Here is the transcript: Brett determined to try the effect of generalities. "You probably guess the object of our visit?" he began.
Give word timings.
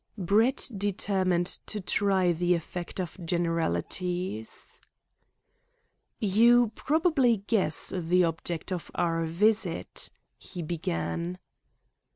Brett 0.17 0.67
determined 0.75 1.45
to 1.67 1.79
try 1.79 2.31
the 2.31 2.55
effect 2.55 2.99
of 2.99 3.23
generalities. 3.23 4.81
"You 6.19 6.71
probably 6.73 7.37
guess 7.45 7.93
the 7.95 8.23
object 8.23 8.71
of 8.71 8.89
our 8.95 9.25
visit?" 9.25 10.09
he 10.39 10.63
began. 10.63 11.37